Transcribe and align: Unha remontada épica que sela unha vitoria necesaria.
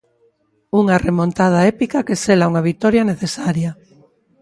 Unha 0.81 1.01
remontada 1.07 1.65
épica 1.73 2.05
que 2.07 2.19
sela 2.23 2.49
unha 2.51 2.65
vitoria 2.69 3.07
necesaria. 3.11 3.71